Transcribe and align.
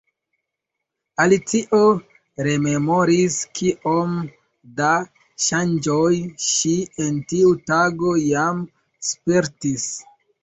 Alicio 1.23 1.79
rememoris 2.47 3.35
kiom 3.59 4.15
da 4.79 4.87
ŝanĝoj 5.47 6.09
ŝi 6.47 6.73
en 7.05 7.19
tiu 7.33 7.53
tago 7.73 8.15
jam 8.23 8.65
spertis. 9.11 9.87